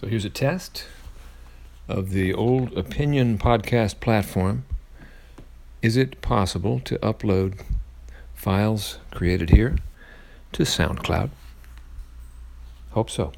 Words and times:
So 0.00 0.06
here's 0.06 0.24
a 0.24 0.30
test 0.30 0.84
of 1.88 2.10
the 2.10 2.32
old 2.32 2.72
opinion 2.78 3.36
podcast 3.36 3.98
platform. 3.98 4.64
Is 5.82 5.96
it 5.96 6.20
possible 6.20 6.78
to 6.84 6.98
upload 6.98 7.62
files 8.32 9.00
created 9.10 9.50
here 9.50 9.78
to 10.52 10.62
SoundCloud? 10.62 11.30
Hope 12.90 13.10
so. 13.10 13.32